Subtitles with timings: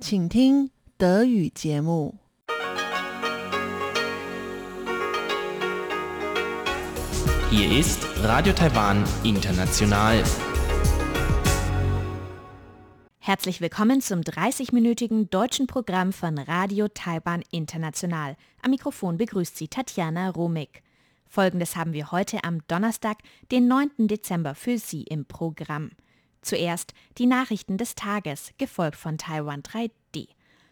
[0.00, 2.14] 请听德语节目。
[7.50, 10.24] Hier ist Radio Taiwan International.
[13.18, 18.36] Herzlich willkommen zum 30-minütigen deutschen Programm von Radio Taiwan International.
[18.62, 20.82] Am Mikrofon begrüßt Sie Tatjana Romig.
[21.28, 23.18] Folgendes haben wir heute am Donnerstag,
[23.50, 24.08] den 9.
[24.08, 25.92] Dezember für Sie im Programm.
[26.47, 30.29] Zuerst die Nachrichten des Tages, gefolgt von Taiwan 3D.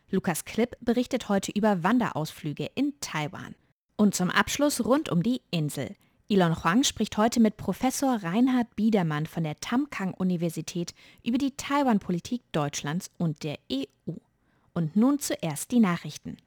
[0.09, 3.55] Lukas Klipp berichtet heute über Wanderausflüge in Taiwan.
[3.97, 5.93] Und zum Abschluss rund um die Insel.
[6.29, 10.93] Elon Huang spricht heute mit Professor Reinhard Biedermann von der Tamkang-Universität
[11.25, 14.13] über die Taiwan-Politik Deutschlands und der EU.
[14.73, 16.37] Und nun zuerst die Nachrichten.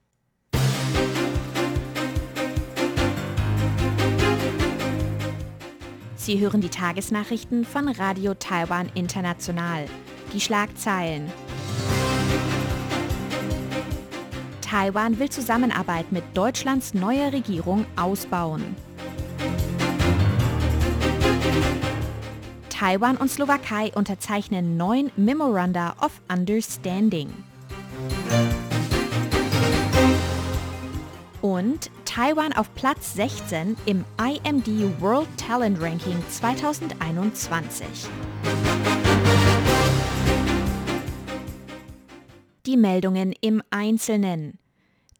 [6.28, 9.86] Sie hören die Tagesnachrichten von Radio Taiwan International.
[10.34, 11.32] Die Schlagzeilen.
[14.60, 18.76] Taiwan will Zusammenarbeit mit Deutschlands neuer Regierung ausbauen.
[22.68, 27.32] Taiwan und Slowakei unterzeichnen neun Memoranda of Understanding.
[31.40, 34.66] Und Taiwan auf Platz 16 im IMD
[34.98, 37.86] World Talent Ranking 2021.
[42.64, 44.58] Die Meldungen im Einzelnen.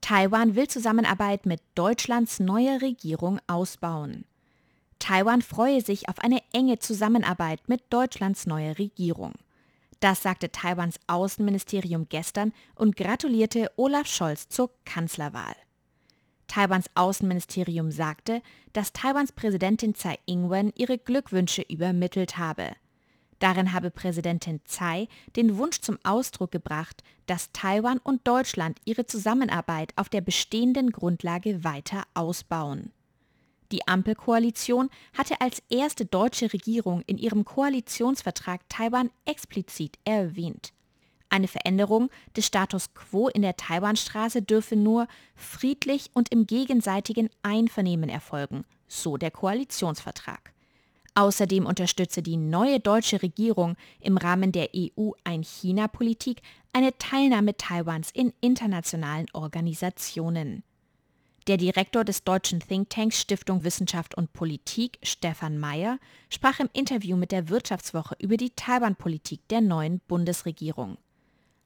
[0.00, 4.24] Taiwan will Zusammenarbeit mit Deutschlands neuer Regierung ausbauen.
[4.98, 9.34] Taiwan freue sich auf eine enge Zusammenarbeit mit Deutschlands neuer Regierung.
[10.00, 15.54] Das sagte Taiwans Außenministerium gestern und gratulierte Olaf Scholz zur Kanzlerwahl.
[16.48, 22.72] Taiwans Außenministerium sagte, dass Taiwans Präsidentin Tsai Ing-wen ihre Glückwünsche übermittelt habe.
[23.38, 29.92] Darin habe Präsidentin Tsai den Wunsch zum Ausdruck gebracht, dass Taiwan und Deutschland ihre Zusammenarbeit
[29.96, 32.90] auf der bestehenden Grundlage weiter ausbauen.
[33.70, 40.72] Die Ampelkoalition hatte als erste deutsche Regierung in ihrem Koalitionsvertrag Taiwan explizit erwähnt.
[41.30, 48.08] Eine Veränderung des Status quo in der Taiwanstraße dürfe nur friedlich und im gegenseitigen Einvernehmen
[48.08, 50.52] erfolgen, so der Koalitionsvertrag.
[51.14, 59.26] Außerdem unterstütze die neue deutsche Regierung im Rahmen der EU-Ein-China-Politik eine Teilnahme Taiwans in internationalen
[59.32, 60.62] Organisationen.
[61.48, 67.32] Der Direktor des deutschen Thinktanks Stiftung Wissenschaft und Politik, Stefan Mayer, sprach im Interview mit
[67.32, 70.98] der Wirtschaftswoche über die Taiwan-Politik der neuen Bundesregierung.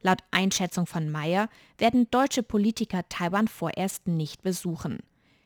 [0.03, 1.49] Laut Einschätzung von Mayer
[1.79, 4.99] werden deutsche Politiker Taiwan vorerst nicht besuchen.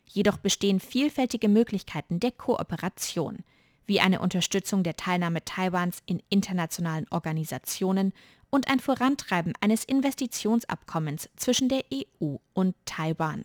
[0.06, 3.44] Jedoch bestehen vielfältige Möglichkeiten der Kooperation,
[3.86, 8.12] wie eine Unterstützung der Teilnahme Taiwans in internationalen Organisationen
[8.50, 13.44] und ein Vorantreiben eines Investitionsabkommens zwischen der EU und Taiwan.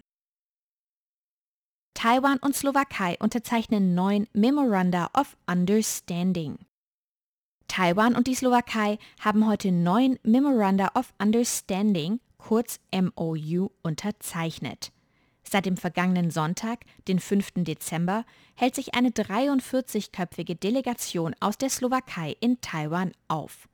[1.94, 6.58] Taiwan und Slowakei unterzeichnen neun Memoranda of Understanding.
[7.72, 14.92] Taiwan und die Slowakei haben heute neun Memoranda of Understanding, kurz MOU, unterzeichnet.
[15.50, 17.64] Seit dem vergangenen Sonntag, den 5.
[17.64, 23.70] Dezember, hält sich eine 43-köpfige Delegation aus der Slowakei in Taiwan auf.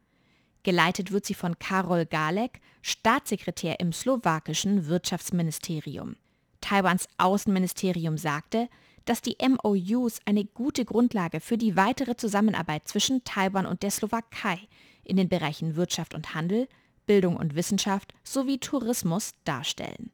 [0.61, 6.17] Geleitet wird sie von Karol Galek, Staatssekretär im slowakischen Wirtschaftsministerium.
[6.61, 8.69] Taiwans Außenministerium sagte,
[9.09, 14.59] dass die MOUs eine gute Grundlage für die weitere Zusammenarbeit zwischen Taiwan und der Slowakei
[15.03, 16.67] in den Bereichen Wirtschaft und Handel,
[17.05, 20.11] Bildung und Wissenschaft sowie Tourismus darstellen.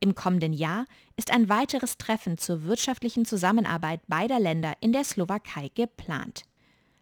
[0.00, 0.84] Im kommenden Jahr
[1.16, 6.44] ist ein weiteres Treffen zur wirtschaftlichen Zusammenarbeit beider Länder in der Slowakei geplant.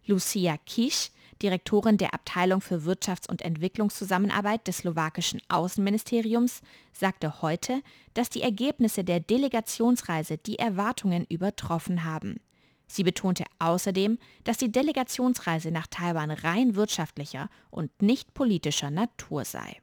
[0.05, 1.11] Lucia Kisch,
[1.41, 6.61] Direktorin der Abteilung für Wirtschafts- und Entwicklungszusammenarbeit des slowakischen Außenministeriums,
[6.93, 7.81] sagte heute,
[8.13, 12.39] dass die Ergebnisse der Delegationsreise die Erwartungen übertroffen haben.
[12.87, 19.81] Sie betonte außerdem, dass die Delegationsreise nach Taiwan rein wirtschaftlicher und nicht politischer Natur sei.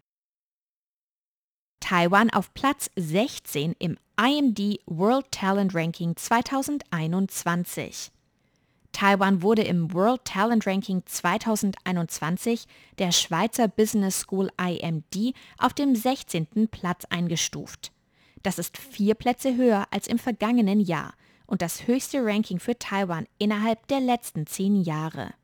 [1.81, 8.14] Taiwan auf Platz 16 im IMD World Talent Ranking 2021.
[8.95, 12.67] Taiwan wurde im World Talent Ranking 2021
[12.99, 16.69] der Schweizer Business School IMD auf dem 16.
[16.71, 17.91] Platz eingestuft.
[18.45, 21.15] Das ist vier Plätze höher als im vergangenen Jahr
[21.47, 25.35] und das höchste Ranking für Taiwan innerhalb der letzten zehn Jahre.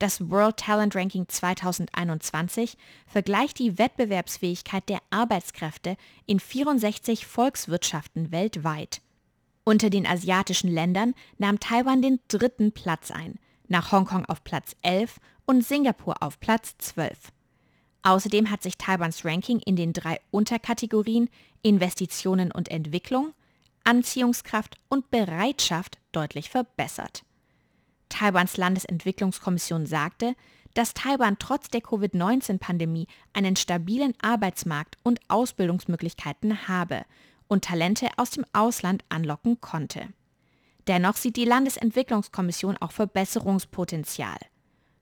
[0.00, 2.76] Das World Talent Ranking 2021
[3.06, 5.96] vergleicht die Wettbewerbsfähigkeit der Arbeitskräfte
[6.26, 9.02] in 64 Volkswirtschaften weltweit.
[9.64, 13.38] Unter den asiatischen Ländern nahm Taiwan den dritten Platz ein,
[13.68, 17.16] nach Hongkong auf Platz 11 und Singapur auf Platz 12.
[18.02, 21.30] Außerdem hat sich Taiwans Ranking in den drei Unterkategorien
[21.62, 23.34] Investitionen und Entwicklung,
[23.84, 27.22] Anziehungskraft und Bereitschaft deutlich verbessert.
[28.08, 30.34] Taiwans Landesentwicklungskommission sagte,
[30.74, 37.04] dass Taiwan trotz der Covid-19-Pandemie einen stabilen Arbeitsmarkt und Ausbildungsmöglichkeiten habe
[37.52, 40.08] und Talente aus dem Ausland anlocken konnte.
[40.88, 44.38] Dennoch sieht die Landesentwicklungskommission auch Verbesserungspotenzial.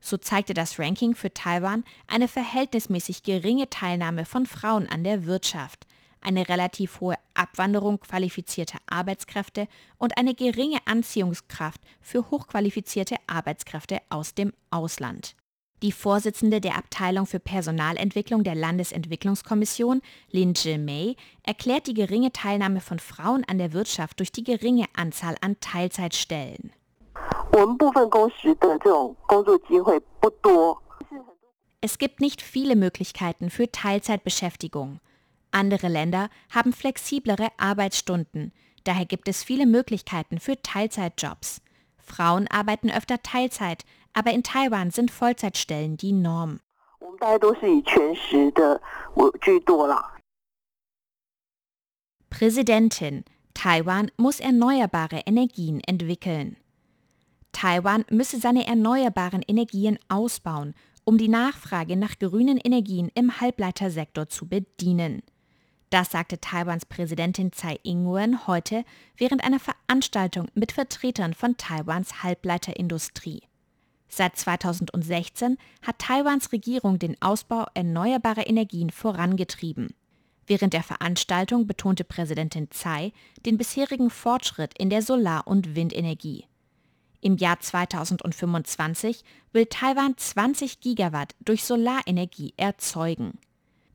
[0.01, 5.87] So zeigte das Ranking für Taiwan eine verhältnismäßig geringe Teilnahme von Frauen an der Wirtschaft,
[6.21, 14.53] eine relativ hohe Abwanderung qualifizierter Arbeitskräfte und eine geringe Anziehungskraft für hochqualifizierte Arbeitskräfte aus dem
[14.71, 15.35] Ausland.
[15.83, 22.99] Die Vorsitzende der Abteilung für Personalentwicklung der Landesentwicklungskommission, Lin Zhi-Mei, erklärt die geringe Teilnahme von
[22.99, 26.73] Frauen an der Wirtschaft durch die geringe Anzahl an Teilzeitstellen.
[31.81, 35.01] Es gibt nicht viele Möglichkeiten für Teilzeitbeschäftigung.
[35.51, 38.53] Andere Länder haben flexiblere Arbeitsstunden.
[38.85, 41.63] Daher gibt es viele Möglichkeiten für Teilzeitjobs.
[41.99, 46.61] Frauen arbeiten öfter Teilzeit, aber in Taiwan sind Vollzeitstellen die Norm.
[52.31, 53.25] Präsidentin,
[53.55, 56.57] Taiwan muss erneuerbare Energien entwickeln.
[57.53, 60.75] Taiwan müsse seine erneuerbaren Energien ausbauen,
[61.05, 65.23] um die Nachfrage nach grünen Energien im Halbleitersektor zu bedienen.
[65.91, 68.85] Das sagte Taiwans Präsidentin Tsai Ing-wen heute
[69.17, 73.43] während einer Veranstaltung mit Vertretern von Taiwans Halbleiterindustrie.
[74.13, 79.95] Seit 2016 hat Taiwans Regierung den Ausbau erneuerbarer Energien vorangetrieben.
[80.49, 83.13] Während der Veranstaltung betonte Präsidentin Tsai
[83.47, 86.45] den bisherigen Fortschritt in der Solar- und Windenergie.
[87.21, 89.23] Im Jahr 2025
[89.53, 93.39] will Taiwan 20 Gigawatt durch Solarenergie erzeugen.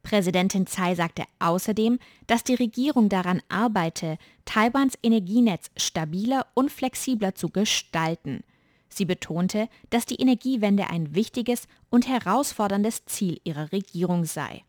[0.01, 7.49] Präsidentin Tsai sagte außerdem, dass die Regierung daran arbeite, Taiwans Energienetz stabiler und flexibler zu
[7.49, 8.43] gestalten.
[8.89, 14.63] Sie betonte, dass die Energiewende ein wichtiges und herausforderndes Ziel ihrer Regierung sei.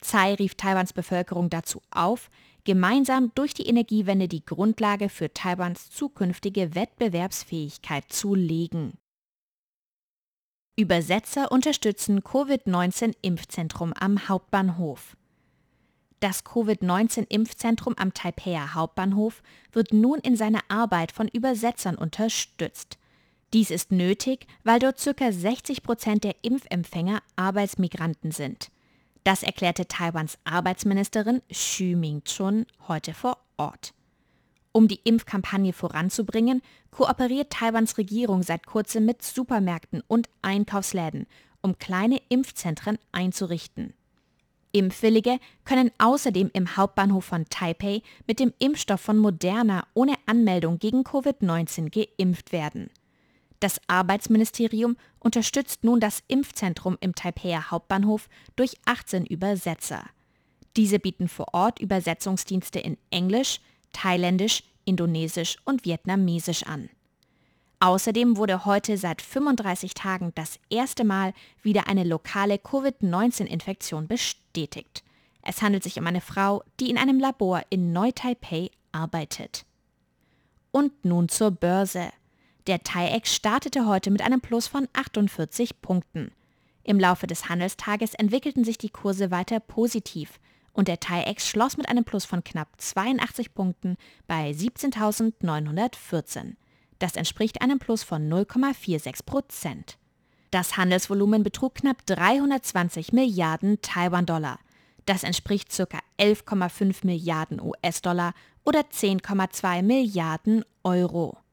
[0.00, 2.28] Tsai rief Taiwans Bevölkerung dazu auf,
[2.64, 8.98] gemeinsam durch die Energiewende die Grundlage für Taiwans zukünftige Wettbewerbsfähigkeit zu legen.
[10.76, 15.16] Übersetzer unterstützen Covid-19-Impfzentrum am Hauptbahnhof.
[16.20, 19.42] Das Covid-19-Impfzentrum am Taipeier Hauptbahnhof
[19.72, 22.98] wird nun in seiner Arbeit von Übersetzern unterstützt.
[23.54, 25.30] Dies ist nötig, weil dort ca.
[25.30, 28.72] 60 Prozent der Impfempfänger Arbeitsmigranten sind.
[29.22, 33.94] Das erklärte Taiwans Arbeitsministerin Xu Ming-chun heute vor Ort.
[34.72, 41.28] Um die Impfkampagne voranzubringen, kooperiert Taiwans Regierung seit kurzem mit Supermärkten und Einkaufsläden,
[41.62, 43.94] um kleine Impfzentren einzurichten.
[44.72, 51.02] Impfwillige können außerdem im Hauptbahnhof von Taipei mit dem Impfstoff von Moderna ohne Anmeldung gegen
[51.02, 52.90] Covid-19 geimpft werden.
[53.64, 60.04] Das Arbeitsministerium unterstützt nun das Impfzentrum im Taipeier Hauptbahnhof durch 18 Übersetzer.
[60.76, 63.62] Diese bieten vor Ort Übersetzungsdienste in Englisch,
[63.94, 66.90] Thailändisch, Indonesisch und Vietnamesisch an.
[67.80, 71.32] Außerdem wurde heute seit 35 Tagen das erste Mal
[71.62, 75.02] wieder eine lokale Covid-19-Infektion bestätigt.
[75.40, 79.64] Es handelt sich um eine Frau, die in einem Labor in Neu-Taipei arbeitet.
[80.70, 82.10] Und nun zur Börse.
[82.66, 86.32] Der TAIEX startete heute mit einem Plus von 48 Punkten.
[86.82, 90.40] Im Laufe des Handelstages entwickelten sich die Kurse weiter positiv
[90.72, 96.54] und der TAIEX schloss mit einem Plus von knapp 82 Punkten bei 17.914.
[97.00, 99.98] Das entspricht einem Plus von 0,46 Prozent.
[100.50, 104.58] Das Handelsvolumen betrug knapp 320 Milliarden Taiwan-Dollar.
[105.04, 105.98] Das entspricht ca.
[106.18, 108.32] 11,5 Milliarden US-Dollar
[108.64, 111.43] oder 10,2 Milliarden Euro.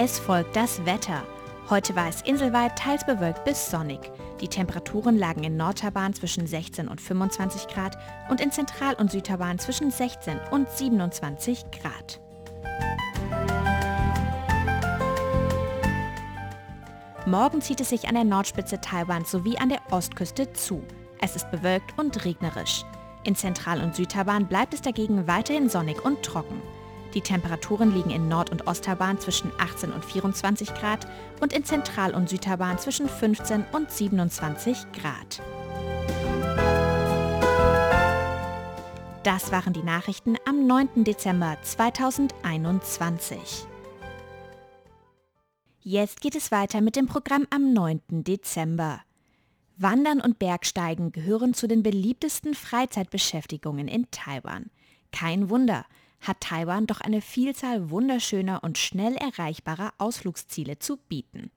[0.00, 1.24] Es folgt das Wetter.
[1.68, 3.98] Heute war es inselweit teils bewölkt bis sonnig.
[4.40, 7.98] Die Temperaturen lagen in Nordtaiwan zwischen 16 und 25 Grad
[8.30, 12.20] und in Zentral- und Südtaiwan zwischen 16 und 27 Grad.
[17.26, 20.84] Morgen zieht es sich an der Nordspitze Taiwans sowie an der Ostküste zu.
[21.20, 22.84] Es ist bewölkt und regnerisch.
[23.24, 26.62] In Zentral- und Südtaiwan bleibt es dagegen weiterhin sonnig und trocken.
[27.14, 31.06] Die Temperaturen liegen in Nord- und Osttaiwan zwischen 18 und 24 Grad
[31.40, 35.42] und in Zentral- und Südtaiwan zwischen 15 und 27 Grad.
[39.22, 41.04] Das waren die Nachrichten am 9.
[41.04, 43.66] Dezember 2021.
[45.80, 48.00] Jetzt geht es weiter mit dem Programm am 9.
[48.10, 49.00] Dezember.
[49.76, 54.70] Wandern und Bergsteigen gehören zu den beliebtesten Freizeitbeschäftigungen in Taiwan.
[55.12, 55.84] Kein Wunder,
[56.20, 61.50] hat Taiwan doch eine Vielzahl wunderschöner und schnell erreichbarer Ausflugsziele zu bieten.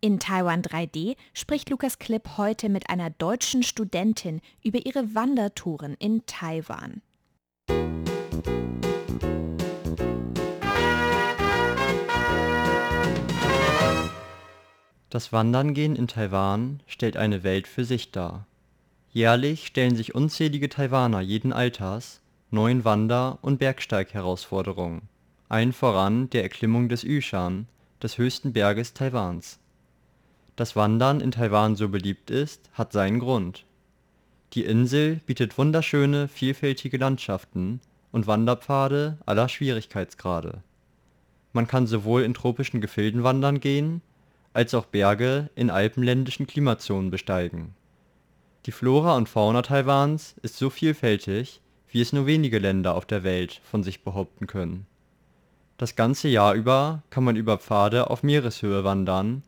[0.00, 6.24] In Taiwan 3D spricht Lukas Klipp heute mit einer deutschen Studentin über ihre Wandertouren in
[6.26, 7.02] Taiwan.
[15.08, 18.46] Das Wandern-Gehen in Taiwan stellt eine Welt für sich dar.
[19.10, 22.20] Jährlich stellen sich unzählige Taiwaner jeden Alters
[22.56, 25.02] neuen Wander und Bergsteigherausforderungen,
[25.50, 27.68] allen voran der Erklimmung des Yushan,
[28.02, 29.58] des höchsten Berges Taiwans.
[30.56, 33.66] Dass Wandern in Taiwan so beliebt ist, hat seinen Grund.
[34.54, 40.62] Die Insel bietet wunderschöne, vielfältige Landschaften und Wanderpfade aller Schwierigkeitsgrade.
[41.52, 44.00] Man kann sowohl in tropischen Gefilden wandern gehen,
[44.54, 47.74] als auch Berge in alpenländischen Klimazonen besteigen.
[48.64, 51.60] Die Flora und Fauna Taiwans ist so vielfältig,
[51.96, 54.86] wie es nur wenige Länder auf der Welt von sich behaupten können.
[55.78, 59.42] Das ganze Jahr über kann man über Pfade auf Meereshöhe wandern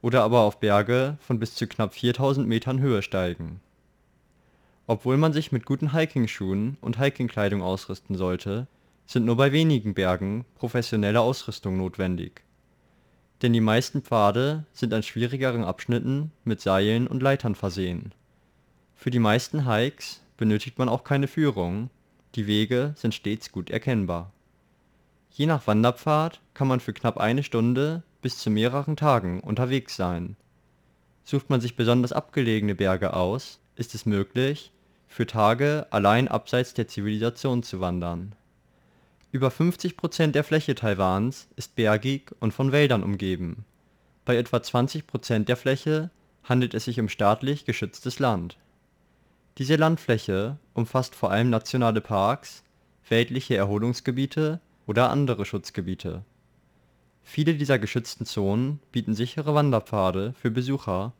[0.00, 3.60] oder aber auf Berge von bis zu knapp 4000 Metern Höhe steigen.
[4.86, 8.66] Obwohl man sich mit guten Hikingschuhen und Hikingkleidung ausrüsten sollte,
[9.04, 12.40] sind nur bei wenigen Bergen professionelle Ausrüstung notwendig.
[13.42, 18.14] Denn die meisten Pfade sind an schwierigeren Abschnitten mit Seilen und Leitern versehen.
[18.94, 21.90] Für die meisten Hikes benötigt man auch keine Führung,
[22.34, 24.32] die Wege sind stets gut erkennbar.
[25.30, 30.36] Je nach Wanderpfad kann man für knapp eine Stunde bis zu mehreren Tagen unterwegs sein.
[31.24, 34.72] Sucht man sich besonders abgelegene Berge aus, ist es möglich,
[35.08, 38.34] für Tage allein abseits der Zivilisation zu wandern.
[39.32, 43.66] Über 50 Prozent der Fläche Taiwans ist bergig und von Wäldern umgeben.
[44.24, 46.10] Bei etwa 20 Prozent der Fläche
[46.44, 48.56] handelt es sich um staatlich geschütztes Land
[49.60, 52.64] diese Landfläche umfasst vor allem nationale Parks,
[53.10, 56.24] weltliche Erholungsgebiete oder andere Schutzgebiete.
[57.22, 61.12] Viele dieser geschützten Zonen bieten sichere Wanderpfade für Besucher,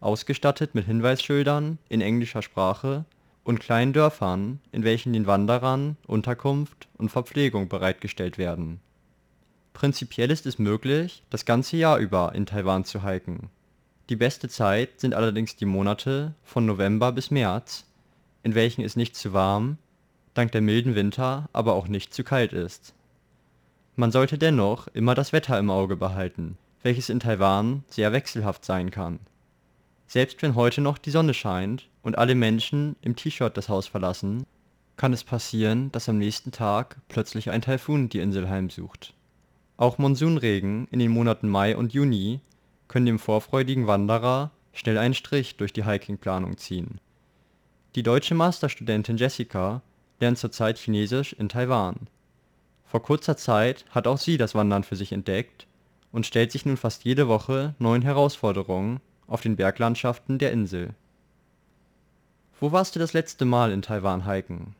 [0.00, 3.06] ausgestattet mit Hinweisschildern in englischer Sprache
[3.44, 8.80] und kleinen Dörfern, in welchen den Wanderern Unterkunft und Verpflegung bereitgestellt werden.
[9.72, 13.48] Prinzipiell ist es möglich, das ganze Jahr über in Taiwan zu hiken
[14.08, 17.85] die beste Zeit sind allerdings die Monate von November bis März,
[18.46, 19.76] in welchen es nicht zu warm,
[20.34, 22.94] dank der milden Winter aber auch nicht zu kalt ist.
[23.96, 28.92] Man sollte dennoch immer das Wetter im Auge behalten, welches in Taiwan sehr wechselhaft sein
[28.92, 29.18] kann.
[30.06, 34.46] Selbst wenn heute noch die Sonne scheint und alle Menschen im T-Shirt das Haus verlassen,
[34.96, 39.12] kann es passieren, dass am nächsten Tag plötzlich ein Taifun die Insel heimsucht.
[39.76, 42.38] Auch Monsunregen in den Monaten Mai und Juni
[42.86, 47.00] können dem vorfreudigen Wanderer schnell einen Strich durch die Hikingplanung ziehen.
[47.96, 49.80] Die deutsche Masterstudentin Jessica
[50.20, 51.96] lernt zurzeit Chinesisch in Taiwan.
[52.84, 55.66] Vor kurzer Zeit hat auch sie das Wandern für sich entdeckt
[56.12, 60.90] und stellt sich nun fast jede Woche neuen Herausforderungen auf den Berglandschaften der Insel.
[62.60, 64.74] Wo warst du das letzte Mal in Taiwan hiken?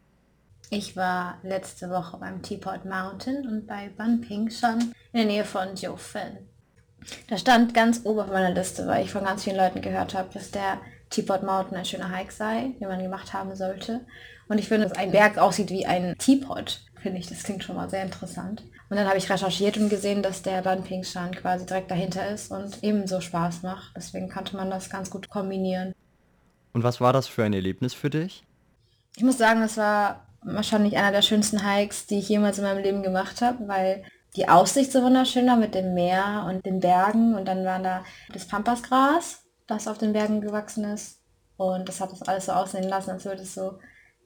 [0.68, 5.74] Ich war letzte Woche beim Teapot Mountain und bei Banping schon in der Nähe von
[5.74, 6.36] Jiufen.
[7.28, 10.28] Da stand ganz oben auf meiner Liste, weil ich von ganz vielen Leuten gehört habe,
[10.34, 10.78] dass der
[11.10, 14.06] Teapot Mountain ein schöner Hike sei, den man gemacht haben sollte.
[14.48, 17.76] Und ich finde, dass ein Berg aussieht wie ein Teapot, finde ich, das klingt schon
[17.76, 18.62] mal sehr interessant.
[18.88, 22.82] Und dann habe ich recherchiert und gesehen, dass der Banpingshan quasi direkt dahinter ist und
[22.82, 23.92] ebenso Spaß macht.
[23.96, 25.92] Deswegen konnte man das ganz gut kombinieren.
[26.72, 28.44] Und was war das für ein Erlebnis für dich?
[29.16, 32.82] Ich muss sagen, das war wahrscheinlich einer der schönsten Hikes, die ich jemals in meinem
[32.82, 34.04] Leben gemacht habe, weil
[34.36, 38.04] die Aussicht so wunderschön da mit dem Meer und den Bergen und dann war da
[38.32, 41.20] das Pampasgras, das auf den Bergen gewachsen ist
[41.56, 43.78] und das hat das alles so aussehen lassen, als würde es so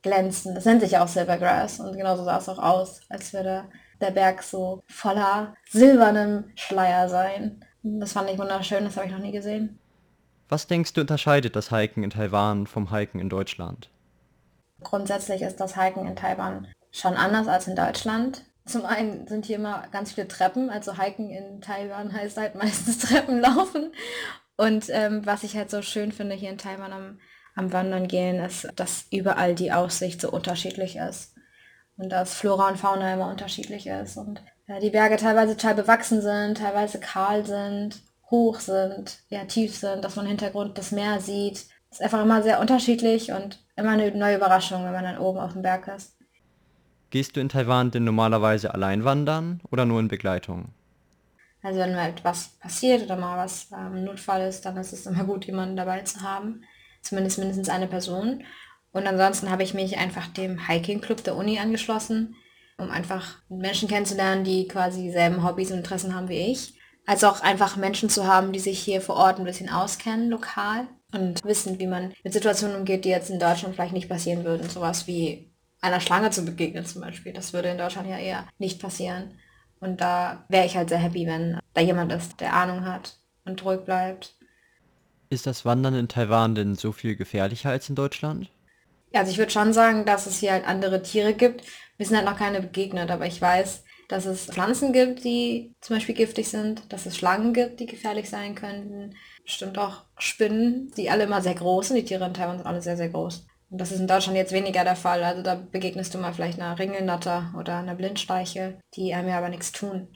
[0.02, 0.54] glänzen.
[0.54, 3.64] Das nennt sich ja auch Silvergrass und genauso sah es auch aus, als würde
[4.00, 7.64] der Berg so voller silbernem Schleier sein.
[7.82, 9.78] Das fand ich wunderschön, das habe ich noch nie gesehen.
[10.48, 13.88] Was denkst du unterscheidet das Hiken in Taiwan vom Hiken in Deutschland?
[14.82, 18.42] Grundsätzlich ist das Hiken in Taiwan schon anders als in Deutschland.
[18.66, 22.98] Zum einen sind hier immer ganz viele Treppen, also Hiken in Taiwan heißt halt meistens
[22.98, 23.92] Treppen laufen.
[24.60, 27.18] Und ähm, was ich halt so schön finde hier in Taiwan am,
[27.54, 31.34] am Wandern gehen, ist, dass überall die Aussicht so unterschiedlich ist.
[31.96, 34.18] Und dass Flora und Fauna immer unterschiedlich ist.
[34.18, 39.74] Und ja, die Berge teilweise total bewachsen sind, teilweise kahl sind, hoch sind, ja, tief
[39.74, 41.64] sind, dass man im Hintergrund das Meer sieht.
[41.90, 45.54] Ist einfach immer sehr unterschiedlich und immer eine neue Überraschung, wenn man dann oben auf
[45.54, 46.18] dem Berg ist.
[47.08, 50.74] Gehst du in Taiwan denn normalerweise allein wandern oder nur in Begleitung?
[51.62, 55.24] Also wenn mal etwas passiert oder mal was ähm, Notfall ist, dann ist es immer
[55.24, 56.64] gut, jemanden dabei zu haben.
[57.02, 58.44] Zumindest mindestens eine Person.
[58.92, 62.34] Und ansonsten habe ich mich einfach dem Hiking Club der Uni angeschlossen,
[62.76, 66.74] um einfach Menschen kennenzulernen, die quasi dieselben Hobbys und Interessen haben wie ich.
[67.06, 70.88] Als auch einfach Menschen zu haben, die sich hier vor Ort ein bisschen auskennen, lokal
[71.12, 74.68] und wissen, wie man mit Situationen umgeht, die jetzt in Deutschland vielleicht nicht passieren würden.
[74.68, 77.32] Sowas wie einer Schlange zu begegnen zum Beispiel.
[77.32, 79.38] Das würde in Deutschland ja eher nicht passieren.
[79.80, 83.64] Und da wäre ich halt sehr happy, wenn da jemand ist, der Ahnung hat und
[83.64, 84.34] ruhig bleibt.
[85.30, 88.50] Ist das Wandern in Taiwan denn so viel gefährlicher als in Deutschland?
[89.12, 91.64] Ja, also ich würde schon sagen, dass es hier halt andere Tiere gibt.
[91.96, 95.96] Wir sind halt noch keine begegnet, aber ich weiß, dass es Pflanzen gibt, die zum
[95.96, 101.10] Beispiel giftig sind, dass es Schlangen gibt, die gefährlich sein könnten, bestimmt auch Spinnen, die
[101.10, 101.96] alle immer sehr groß sind.
[101.96, 103.46] Die Tiere in Taiwan sind alle sehr, sehr groß.
[103.70, 105.22] Und das ist in Deutschland jetzt weniger der Fall.
[105.22, 109.48] Also da begegnest du mal vielleicht einer Ringelnatter oder einer Blindsteiche, die einem ja aber
[109.48, 110.08] nichts tun.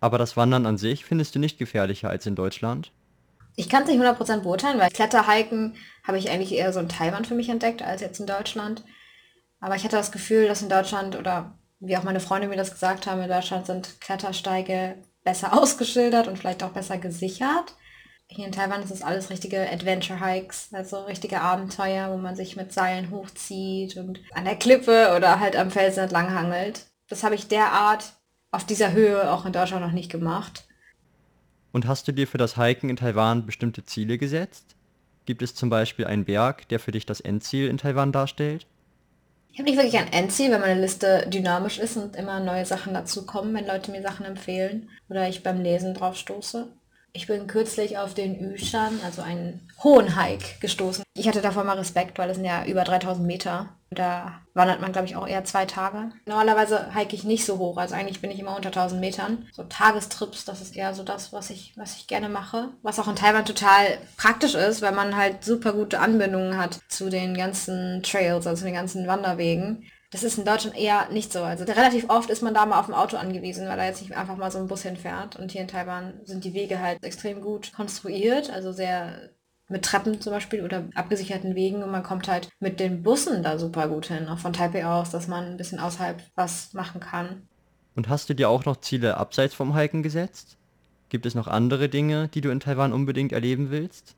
[0.00, 2.92] Aber das Wandern an sich findest du nicht gefährlicher als in Deutschland?
[3.56, 5.74] Ich kann es nicht 100% beurteilen, weil Kletterhiken
[6.04, 8.84] habe ich eigentlich eher so in Taiwan für mich entdeckt als jetzt in Deutschland.
[9.60, 12.72] Aber ich hatte das Gefühl, dass in Deutschland oder wie auch meine Freunde mir das
[12.72, 17.74] gesagt haben, in Deutschland sind Klettersteige besser ausgeschildert und vielleicht auch besser gesichert.
[18.28, 22.72] Hier in Taiwan ist es alles richtige Adventure-Hikes, also richtige Abenteuer, wo man sich mit
[22.72, 26.86] Seilen hochzieht und an der Klippe oder halt am Felsen entlang hangelt.
[27.08, 28.12] Das habe ich derart
[28.50, 30.64] auf dieser Höhe auch in Deutschland noch nicht gemacht.
[31.72, 34.74] Und hast du dir für das Hiken in Taiwan bestimmte Ziele gesetzt?
[35.24, 38.66] Gibt es zum Beispiel einen Berg, der für dich das Endziel in Taiwan darstellt?
[39.52, 42.92] Ich habe nicht wirklich ein Endziel, weil meine Liste dynamisch ist und immer neue Sachen
[42.92, 46.68] dazu kommen, wenn Leute mir Sachen empfehlen oder ich beim Lesen drauf stoße.
[47.16, 51.02] Ich bin kürzlich auf den Yushan, also einen hohen Hike, gestoßen.
[51.14, 53.70] Ich hatte davor mal Respekt, weil es sind ja über 3000 Meter.
[53.88, 56.10] Da wandert man, glaube ich, auch eher zwei Tage.
[56.26, 59.48] Normalerweise hike ich nicht so hoch, also eigentlich bin ich immer unter 1000 Metern.
[59.50, 62.68] So Tagestrips, das ist eher so das, was ich, was ich gerne mache.
[62.82, 67.08] Was auch in Taiwan total praktisch ist, weil man halt super gute Anbindungen hat zu
[67.08, 69.86] den ganzen Trails, also zu den ganzen Wanderwegen.
[70.10, 71.42] Das ist in Deutschland eher nicht so.
[71.42, 74.16] Also relativ oft ist man da mal auf dem Auto angewiesen, weil da jetzt nicht
[74.16, 75.36] einfach mal so ein Bus hinfährt.
[75.36, 79.30] Und hier in Taiwan sind die Wege halt extrem gut konstruiert, also sehr
[79.68, 83.58] mit Treppen zum Beispiel oder abgesicherten Wegen und man kommt halt mit den Bussen da
[83.58, 87.48] super gut hin, auch von Taipei aus, dass man ein bisschen außerhalb was machen kann.
[87.96, 90.56] Und hast du dir auch noch Ziele abseits vom Hiken gesetzt?
[91.08, 94.14] Gibt es noch andere Dinge, die du in Taiwan unbedingt erleben willst?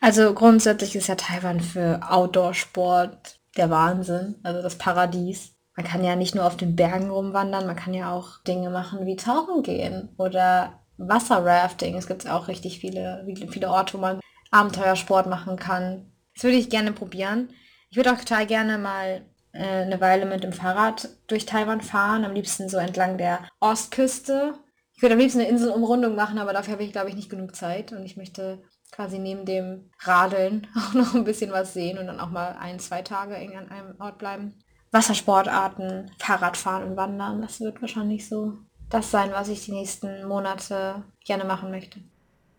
[0.00, 5.54] Also grundsätzlich ist ja Taiwan für Outdoor-Sport der Wahnsinn, also das Paradies.
[5.76, 9.06] Man kann ja nicht nur auf den Bergen rumwandern, man kann ja auch Dinge machen
[9.06, 11.96] wie tauchen gehen oder Wasserrafting.
[11.96, 16.12] Es gibt auch richtig viele, viele Orte, wo man Abenteuersport machen kann.
[16.34, 17.48] Das würde ich gerne probieren.
[17.88, 22.24] Ich würde auch total gerne mal äh, eine Weile mit dem Fahrrad durch Taiwan fahren,
[22.24, 24.54] am liebsten so entlang der Ostküste.
[24.94, 27.56] Ich würde am liebsten eine Inselumrundung machen, aber dafür habe ich, glaube ich, nicht genug
[27.56, 32.06] Zeit und ich möchte quasi neben dem Radeln auch noch ein bisschen was sehen und
[32.06, 34.54] dann auch mal ein, zwei Tage eng an einem Ort bleiben.
[34.92, 41.04] Wassersportarten, Fahrradfahren und Wandern, das wird wahrscheinlich so das sein, was ich die nächsten Monate
[41.24, 42.00] gerne machen möchte.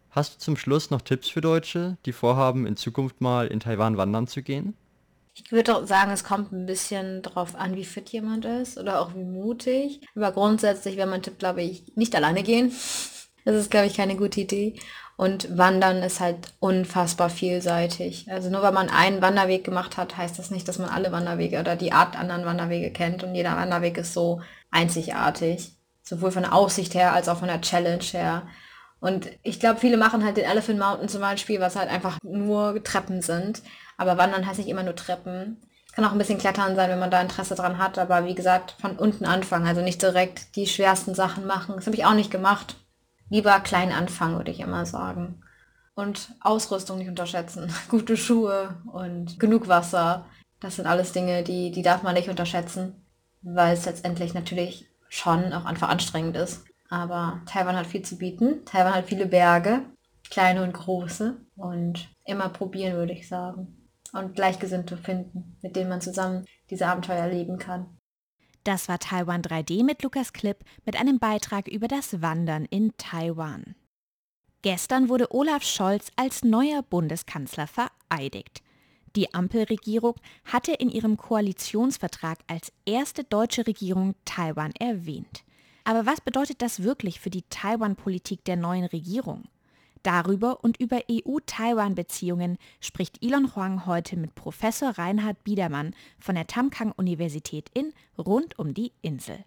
[0.09, 3.97] Hast du zum Schluss noch Tipps für Deutsche, die vorhaben, in Zukunft mal in Taiwan
[3.97, 4.75] wandern zu gehen?
[5.33, 9.15] Ich würde sagen, es kommt ein bisschen darauf an, wie fit jemand ist oder auch
[9.15, 10.01] wie mutig.
[10.15, 12.71] Aber grundsätzlich wäre mein Tipp, glaube ich, nicht alleine gehen.
[13.43, 14.75] Das ist, glaube ich, keine gute Idee.
[15.21, 18.25] Und Wandern ist halt unfassbar vielseitig.
[18.31, 21.59] Also nur weil man einen Wanderweg gemacht hat, heißt das nicht, dass man alle Wanderwege
[21.59, 23.23] oder die Art anderen Wanderwege kennt.
[23.23, 25.73] Und jeder Wanderweg ist so einzigartig.
[26.01, 28.47] Sowohl von der Aussicht her als auch von der Challenge her.
[28.99, 32.83] Und ich glaube, viele machen halt den Elephant Mountain zum Beispiel, was halt einfach nur
[32.83, 33.61] Treppen sind.
[33.97, 35.61] Aber Wandern heißt nicht immer nur Treppen.
[35.93, 37.99] Kann auch ein bisschen Klettern sein, wenn man da Interesse dran hat.
[37.99, 39.67] Aber wie gesagt, von unten anfangen.
[39.67, 41.75] Also nicht direkt die schwersten Sachen machen.
[41.75, 42.75] Das habe ich auch nicht gemacht
[43.31, 45.41] lieber klein anfangen, würde ich immer sagen.
[45.95, 47.73] Und Ausrüstung nicht unterschätzen.
[47.89, 50.27] Gute Schuhe und genug Wasser.
[50.59, 53.03] Das sind alles Dinge, die, die darf man nicht unterschätzen,
[53.41, 56.65] weil es letztendlich natürlich schon auch einfach anstrengend ist.
[56.89, 58.65] Aber Taiwan hat viel zu bieten.
[58.65, 59.81] Taiwan hat viele Berge,
[60.29, 61.37] kleine und große.
[61.55, 63.89] Und immer probieren, würde ich sagen.
[64.13, 67.97] Und Gleichgesinnte finden, mit denen man zusammen diese Abenteuer erleben kann.
[68.63, 73.75] Das war Taiwan 3D mit Lukas Klipp mit einem Beitrag über das Wandern in Taiwan.
[74.61, 78.61] Gestern wurde Olaf Scholz als neuer Bundeskanzler vereidigt.
[79.15, 80.13] Die Ampelregierung
[80.45, 85.43] hatte in ihrem Koalitionsvertrag als erste deutsche Regierung Taiwan erwähnt.
[85.83, 89.45] Aber was bedeutet das wirklich für die Taiwan-Politik der neuen Regierung?
[90.03, 97.69] Darüber und über EU-Taiwan-Beziehungen spricht Elon Huang heute mit Professor Reinhard Biedermann von der Tamkang-Universität
[97.73, 99.43] in Rund um die Insel.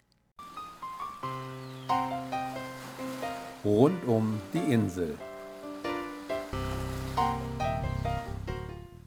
[3.65, 5.19] rund um die Insel.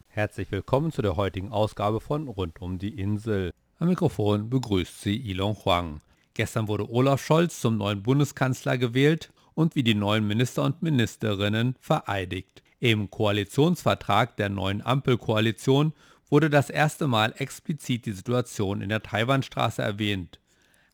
[0.07, 3.51] Herzlich willkommen zu der heutigen Ausgabe von Rund um die Insel.
[3.77, 6.01] Am Mikrofon begrüßt Sie Ilon Huang.
[6.33, 11.75] Gestern wurde Olaf Scholz zum neuen Bundeskanzler gewählt und wie die neuen Minister und Ministerinnen
[11.79, 12.61] vereidigt.
[12.79, 15.93] Im Koalitionsvertrag der neuen Ampelkoalition
[16.29, 20.39] wurde das erste Mal explizit die Situation in der Taiwanstraße erwähnt.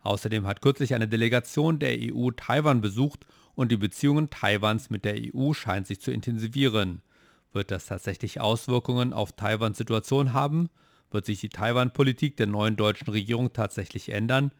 [0.01, 5.17] Außerdem hat kürzlich eine Delegation der EU Taiwan besucht und die Beziehungen Taiwans mit der
[5.17, 7.01] EU scheinen sich zu intensivieren.
[7.51, 10.69] Wird das tatsächlich Auswirkungen auf Taiwans Situation haben?
[11.11, 14.53] Wird sich die Taiwan-Politik der neuen deutschen Regierung tatsächlich ändern?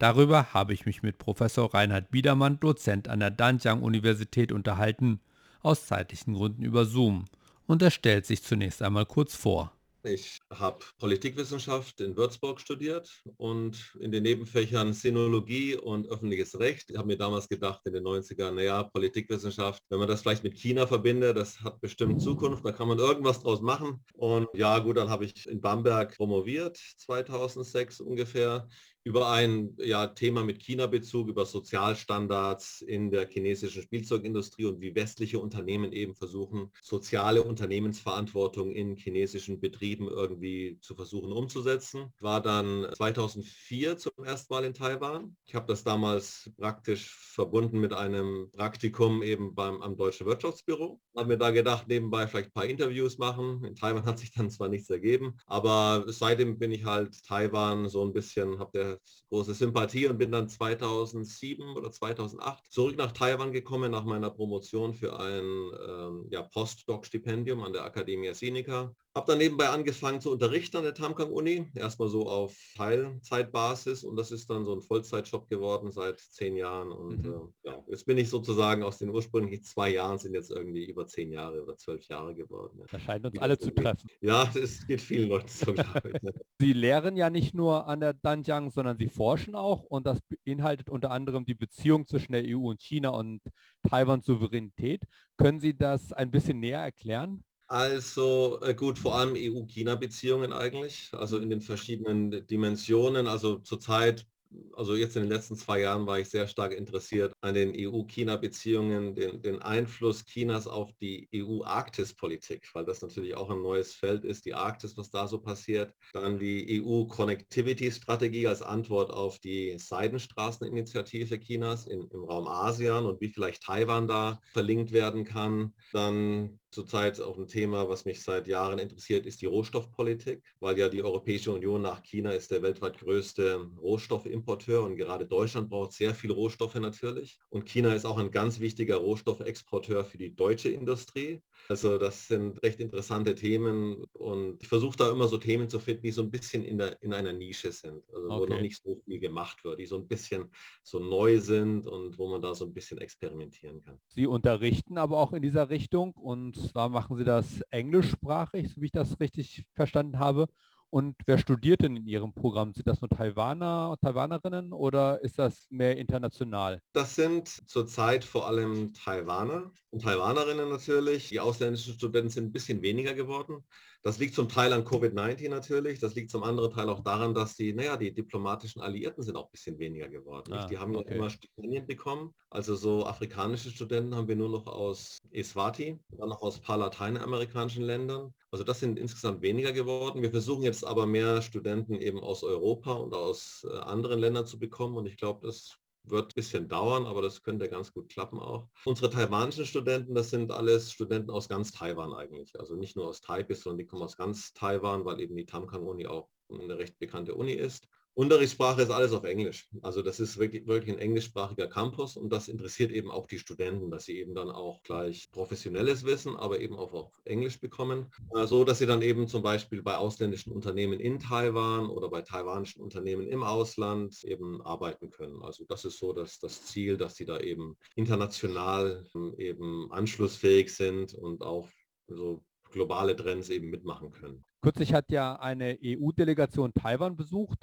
[0.00, 5.20] Darüber habe ich mich mit Professor Reinhard Biedermann, Dozent an der Danjiang-Universität, unterhalten,
[5.60, 7.26] aus zeitlichen Gründen über Zoom.
[7.66, 9.74] Und er stellt sich zunächst einmal kurz vor.
[10.02, 16.88] Ich habe Politikwissenschaft in Würzburg studiert und in den Nebenfächern Sinologie und öffentliches Recht.
[16.90, 20.56] Ich habe mir damals gedacht in den 90ern, naja, Politikwissenschaft, wenn man das vielleicht mit
[20.56, 24.02] China verbindet, das hat bestimmt Zukunft, da kann man irgendwas draus machen.
[24.14, 28.66] Und ja, gut, dann habe ich in Bamberg promoviert, 2006 ungefähr
[29.04, 35.38] über ein ja, Thema mit China-Bezug, über Sozialstandards in der chinesischen Spielzeugindustrie und wie westliche
[35.38, 42.12] Unternehmen eben versuchen, soziale Unternehmensverantwortung in chinesischen Betrieben irgendwie zu versuchen umzusetzen.
[42.16, 45.36] Ich war dann 2004 zum ersten Mal in Taiwan.
[45.46, 51.00] Ich habe das damals praktisch verbunden mit einem Praktikum eben beim am Deutschen Wirtschaftsbüro.
[51.16, 53.64] Habe mir da gedacht, nebenbei vielleicht ein paar Interviews machen.
[53.64, 58.04] In Taiwan hat sich dann zwar nichts ergeben, aber seitdem bin ich halt Taiwan so
[58.04, 58.89] ein bisschen, habe der
[59.28, 64.94] große Sympathie und bin dann 2007 oder 2008 zurück nach Taiwan gekommen nach meiner Promotion
[64.94, 70.76] für ein ähm, ja, Postdoc-Stipendium an der Academia Sinica habe dann nebenbei angefangen zu unterrichten
[70.76, 75.90] an der Tamkang-Uni, erstmal so auf Teilzeitbasis und das ist dann so ein Vollzeitjob geworden
[75.90, 77.32] seit zehn Jahren und mhm.
[77.64, 81.06] äh, ja, jetzt bin ich sozusagen aus den ursprünglichen zwei Jahren sind jetzt irgendwie über
[81.06, 82.78] zehn Jahre oder zwölf Jahre geworden.
[82.78, 82.86] Ja.
[82.90, 84.08] Das scheint uns alle zu treffen.
[84.20, 85.82] Ja, es geht vielen Leuten so, ich.
[86.60, 90.88] Sie lehren ja nicht nur an der Danjiang, sondern Sie forschen auch und das beinhaltet
[90.88, 93.42] unter anderem die Beziehung zwischen der EU und China und
[93.88, 95.02] Taiwans Souveränität.
[95.36, 97.42] Können Sie das ein bisschen näher erklären?
[97.70, 103.28] Also äh, gut, vor allem EU-China-Beziehungen eigentlich, also in den verschiedenen Dimensionen.
[103.28, 104.26] Also zurzeit
[104.74, 109.14] also jetzt in den letzten zwei Jahren war ich sehr stark interessiert an den EU-China-Beziehungen,
[109.14, 114.46] den, den, Einfluss Chinas auf die EU-Arktis-Politik, weil das natürlich auch ein neues Feld ist,
[114.46, 115.94] die Arktis, was da so passiert.
[116.12, 123.28] Dann die EU-Connectivity-Strategie als Antwort auf die Seidenstraßeninitiative Chinas in, im Raum Asien und wie
[123.28, 125.74] vielleicht Taiwan da verlinkt werden kann.
[125.92, 130.88] Dann zurzeit auch ein Thema, was mich seit Jahren interessiert, ist die Rohstoffpolitik, weil ja
[130.88, 136.14] die Europäische Union nach China ist der weltweit größte Rohstoffimporteur und gerade Deutschland braucht sehr
[136.14, 137.38] viel Rohstoffe natürlich.
[137.48, 141.42] Und China ist auch ein ganz wichtiger Rohstoffexporteur für die deutsche Industrie.
[141.68, 146.02] Also das sind recht interessante Themen und ich versuche da immer so Themen zu finden,
[146.02, 148.40] die so ein bisschen in, der, in einer Nische sind, also okay.
[148.40, 150.50] wo noch nicht so viel gemacht wird, die so ein bisschen
[150.82, 154.00] so neu sind und wo man da so ein bisschen experimentieren kann.
[154.08, 158.86] Sie unterrichten aber auch in dieser Richtung und zwar machen Sie das englischsprachig, so wie
[158.86, 160.46] ich das richtig verstanden habe.
[160.90, 162.74] Und wer studiert denn in Ihrem Programm?
[162.74, 166.82] Sind das nur Taiwaner, Taiwanerinnen oder ist das mehr international?
[166.92, 171.28] Das sind zurzeit vor allem Taiwaner und Taiwanerinnen natürlich.
[171.28, 173.64] Die ausländischen Studenten sind ein bisschen weniger geworden.
[174.02, 175.98] Das liegt zum Teil an Covid-19 natürlich.
[175.98, 179.46] Das liegt zum anderen Teil auch daran, dass die, naja, die diplomatischen Alliierten sind auch
[179.46, 180.54] ein bisschen weniger geworden.
[180.54, 181.14] Ah, die haben okay.
[181.14, 182.34] immer Stipendien bekommen.
[182.48, 186.78] Also so afrikanische Studenten haben wir nur noch aus Eswati, dann noch aus ein paar
[186.78, 188.32] lateinamerikanischen Ländern.
[188.50, 190.22] Also das sind insgesamt weniger geworden.
[190.22, 194.58] Wir versuchen jetzt aber mehr Studenten eben aus Europa und aus äh, anderen Ländern zu
[194.58, 194.96] bekommen.
[194.96, 198.68] Und ich glaube, das wird ein bisschen dauern, aber das könnte ganz gut klappen auch.
[198.84, 202.58] Unsere taiwanischen Studenten, das sind alles Studenten aus ganz Taiwan eigentlich.
[202.58, 206.06] Also nicht nur aus Taipei, sondern die kommen aus ganz Taiwan, weil eben die Tamkang-Uni
[206.06, 207.86] auch eine recht bekannte Uni ist.
[208.14, 209.68] Unterrichtssprache ist alles auf Englisch.
[209.82, 213.90] Also das ist wirklich, wirklich ein englischsprachiger Campus und das interessiert eben auch die Studenten,
[213.90, 218.46] dass sie eben dann auch gleich professionelles Wissen, aber eben auch auf Englisch bekommen, äh,
[218.46, 222.82] so dass sie dann eben zum Beispiel bei ausländischen Unternehmen in Taiwan oder bei taiwanischen
[222.82, 225.42] Unternehmen im Ausland eben arbeiten können.
[225.42, 230.74] Also das ist so dass das Ziel, dass sie da eben international ähm, eben anschlussfähig
[230.74, 231.68] sind und auch
[232.08, 234.44] so globale Trends eben mitmachen können.
[234.62, 237.58] Kürzlich hat ja eine EU-Delegation Taiwan besucht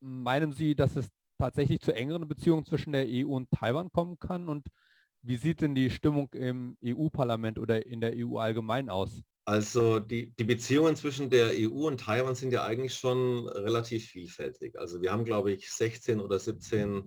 [0.00, 1.08] meinen Sie, dass es
[1.38, 4.48] tatsächlich zu engeren Beziehungen zwischen der EU und Taiwan kommen kann?
[4.48, 4.66] Und
[5.22, 9.22] wie sieht denn die Stimmung im EU-Parlament oder in der EU allgemein aus?
[9.44, 14.78] Also die, die Beziehungen zwischen der EU und Taiwan sind ja eigentlich schon relativ vielfältig.
[14.78, 17.04] Also wir haben, glaube ich, 16 oder 17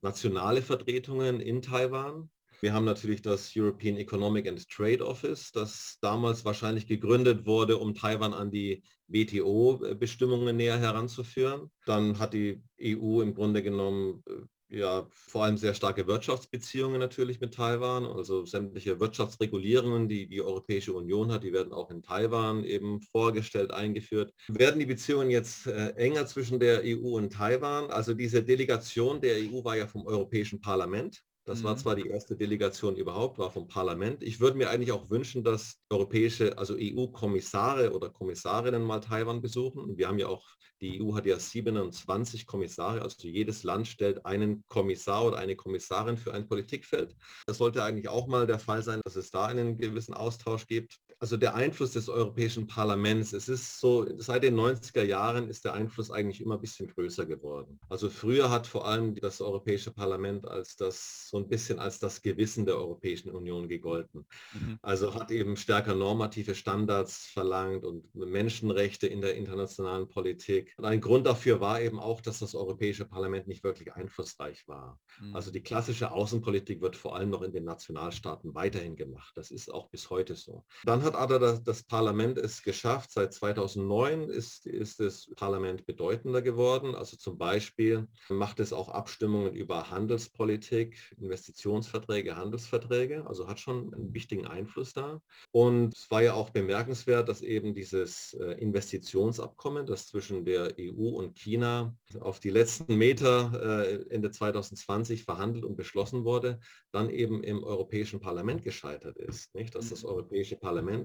[0.00, 2.30] nationale Vertretungen in Taiwan.
[2.60, 7.94] Wir haben natürlich das European Economic and Trade Office, das damals wahrscheinlich gegründet wurde, um
[7.94, 11.70] Taiwan an die WTO-Bestimmungen näher heranzuführen.
[11.86, 17.40] Dann hat die EU im Grunde genommen äh, ja vor allem sehr starke Wirtschaftsbeziehungen natürlich
[17.40, 18.04] mit Taiwan.
[18.04, 23.72] Also sämtliche Wirtschaftsregulierungen, die die Europäische Union hat, die werden auch in Taiwan eben vorgestellt,
[23.72, 24.34] eingeführt.
[24.48, 27.90] Werden die Beziehungen jetzt äh, enger zwischen der EU und Taiwan?
[27.90, 31.22] Also diese Delegation der EU war ja vom Europäischen Parlament.
[31.44, 31.78] Das war mhm.
[31.78, 34.22] zwar die erste Delegation überhaupt, war vom Parlament.
[34.22, 39.96] Ich würde mir eigentlich auch wünschen, dass europäische, also EU-Kommissare oder Kommissarinnen mal Taiwan besuchen.
[39.96, 40.46] Wir haben ja auch
[40.80, 46.16] die EU hat ja 27 Kommissare, also jedes Land stellt einen Kommissar oder eine Kommissarin
[46.16, 47.14] für ein Politikfeld.
[47.46, 50.98] Das sollte eigentlich auch mal der Fall sein, dass es da einen gewissen Austausch gibt.
[51.20, 55.74] Also der Einfluss des Europäischen Parlaments, es ist so, seit den 90er Jahren ist der
[55.74, 57.78] Einfluss eigentlich immer ein bisschen größer geworden.
[57.90, 62.22] Also früher hat vor allem das Europäische Parlament als das, so ein bisschen als das
[62.22, 64.26] Gewissen der Europäischen Union gegolten.
[64.54, 64.78] Mhm.
[64.80, 71.02] Also hat eben stärker normative Standards verlangt und Menschenrechte in der internationalen Politik und ein
[71.02, 74.98] Grund dafür war eben auch, dass das Europäische Parlament nicht wirklich einflussreich war.
[75.20, 75.36] Mhm.
[75.36, 79.32] Also die klassische Außenpolitik wird vor allem noch in den Nationalstaaten weiterhin gemacht.
[79.36, 80.64] Das ist auch bis heute so.
[80.84, 83.10] Dann hat aber das, das Parlament es geschafft.
[83.12, 86.94] Seit 2009 ist, ist das Parlament bedeutender geworden.
[86.94, 93.26] Also zum Beispiel macht es auch Abstimmungen über Handelspolitik, Investitionsverträge, Handelsverträge.
[93.26, 95.20] Also hat schon einen wichtigen Einfluss da.
[95.50, 100.74] Und es war ja auch bemerkenswert, dass eben dieses äh, Investitionsabkommen, das zwischen der der
[100.78, 106.60] EU und China auf die letzten Meter äh, Ende 2020 verhandelt und beschlossen wurde,
[106.92, 109.54] dann eben im Europäischen Parlament gescheitert ist.
[109.54, 109.74] Nicht?
[109.74, 110.10] Dass das mhm.
[110.10, 110.99] Europäische Parlament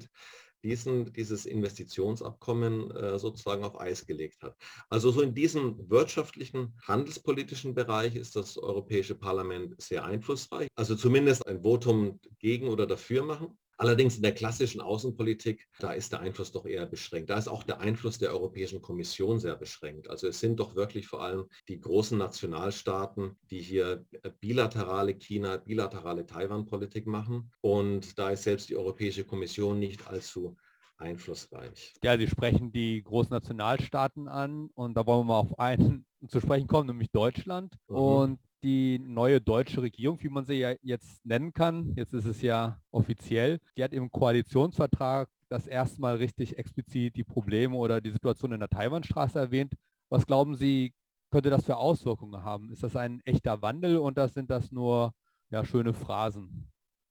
[0.66, 4.56] diesen, dieses Investitionsabkommen äh, sozusagen auf Eis gelegt hat.
[4.90, 10.68] Also so in diesem wirtschaftlichen, handelspolitischen Bereich ist das Europäische Parlament sehr einflussreich.
[10.76, 13.58] Also zumindest ein Votum gegen oder dafür machen.
[13.78, 17.30] Allerdings in der klassischen Außenpolitik, da ist der Einfluss doch eher beschränkt.
[17.30, 20.10] Da ist auch der Einfluss der Europäischen Kommission sehr beschränkt.
[20.10, 24.06] Also es sind doch wirklich vor allem die großen Nationalstaaten, die hier
[24.40, 27.52] bilaterale China, bilaterale Taiwan-Politik machen.
[27.62, 30.56] Und da ist selbst die Europäische Kommission nicht allzu
[30.98, 31.94] einflussreich.
[32.04, 36.40] Ja, Sie sprechen die großen Nationalstaaten an und da wollen wir mal auf einen zu
[36.40, 37.76] sprechen kommen, nämlich Deutschland.
[37.90, 37.96] Mhm.
[37.96, 42.42] Und die neue deutsche Regierung, wie man sie ja jetzt nennen kann, jetzt ist es
[42.42, 48.10] ja offiziell, die hat im Koalitionsvertrag das erste Mal richtig explizit die Probleme oder die
[48.10, 49.76] Situation in der Taiwanstraße erwähnt.
[50.10, 50.96] Was glauben Sie,
[51.30, 52.72] könnte das für Auswirkungen haben?
[52.72, 55.14] Ist das ein echter Wandel und das sind das nur
[55.52, 56.68] ja, schöne Phrasen?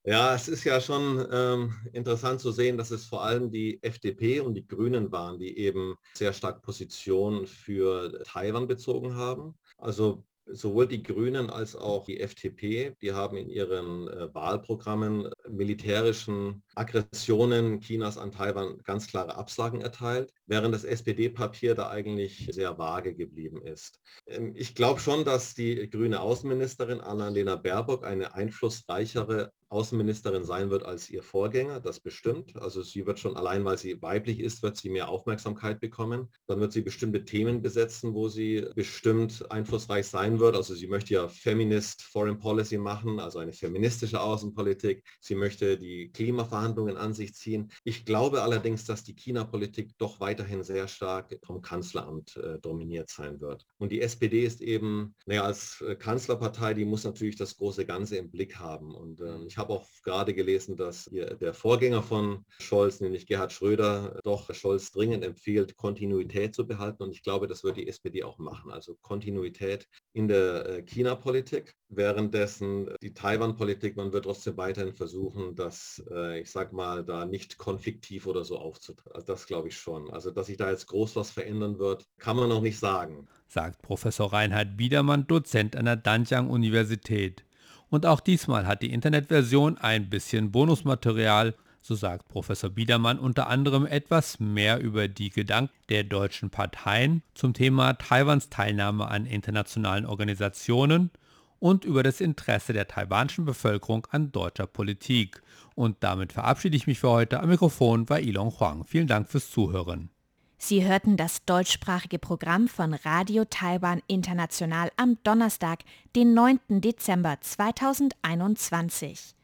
[0.07, 4.41] Ja, es ist ja schon ähm, interessant zu sehen, dass es vor allem die FDP
[4.41, 9.55] und die Grünen waren, die eben sehr stark Position für Taiwan bezogen haben.
[9.79, 16.63] Also sowohl die Grünen als auch die FDP, die haben in ihren äh, Wahlprogrammen militärischen
[16.75, 23.15] Aggressionen Chinas an Taiwan ganz klare Absagen erteilt, während das SPD-Papier da eigentlich sehr vage
[23.15, 24.01] geblieben ist.
[24.27, 30.85] Ähm, ich glaube schon, dass die grüne Außenministerin Annalena Baerbock eine einflussreichere Außenministerin sein wird
[30.85, 32.57] als ihr Vorgänger, das bestimmt.
[32.57, 36.29] Also sie wird schon allein, weil sie weiblich ist, wird sie mehr Aufmerksamkeit bekommen.
[36.47, 40.55] Dann wird sie bestimmte Themen besetzen, wo sie bestimmt einflussreich sein wird.
[40.55, 45.03] Also sie möchte ja Feminist Foreign Policy machen, also eine feministische Außenpolitik.
[45.21, 47.71] Sie möchte die Klimaverhandlungen an sich ziehen.
[47.85, 53.41] Ich glaube allerdings, dass die China-Politik doch weiterhin sehr stark vom Kanzleramt äh, dominiert sein
[53.41, 53.65] wird.
[53.79, 58.17] Und die SPD ist eben, naja, als äh, Kanzlerpartei, die muss natürlich das große Ganze
[58.17, 58.95] im Blick haben.
[58.95, 64.21] Und äh, ich habe auch gerade gelesen, dass der Vorgänger von Scholz, nämlich Gerhard Schröder,
[64.25, 67.03] doch Scholz dringend empfiehlt, Kontinuität zu behalten.
[67.03, 68.71] Und ich glaube, das wird die SPD auch machen.
[68.71, 71.75] Also Kontinuität in der äh, China-Politik.
[71.89, 75.24] Währenddessen die Taiwan-Politik, man wird trotzdem weiterhin versuchen,
[75.55, 79.13] dass, äh, ich sag mal, da nicht konfliktiv oder so aufzutreten.
[79.15, 80.11] Also das glaube ich schon.
[80.11, 83.27] Also dass sich da jetzt groß was verändern wird, kann man noch nicht sagen.
[83.49, 87.45] Sagt Professor Reinhard Biedermann, Dozent an der Danjiang Universität.
[87.91, 93.87] Und auch diesmal hat die Internetversion ein bisschen Bonusmaterial, so sagt Professor Biedermann unter anderem
[93.87, 101.11] etwas mehr über die Gedanken der deutschen Parteien zum Thema Taiwans Teilnahme an internationalen Organisationen
[101.59, 105.43] und über das Interesse der taiwanischen Bevölkerung an deutscher Politik.
[105.75, 107.41] Und damit verabschiede ich mich für heute.
[107.41, 108.85] Am Mikrofon war Ilon Huang.
[108.85, 110.11] Vielen Dank fürs Zuhören.
[110.57, 115.81] Sie hörten das deutschsprachige Programm von Radio Taiwan International am Donnerstag,
[116.17, 116.59] den 9.
[116.69, 119.35] Dezember 2021.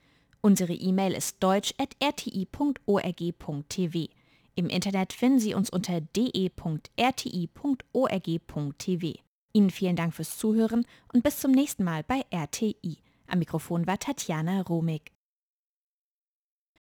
[0.41, 4.09] Unsere E-Mail ist deutsch.rti.org.tv.
[4.55, 6.91] Im Internet finden Sie uns unter de.rti.org.tv.
[9.53, 12.99] Ihnen vielen Dank fürs Zuhören und bis zum nächsten Mal bei RTI.
[13.27, 15.13] Am Mikrofon war Tatjana Romig.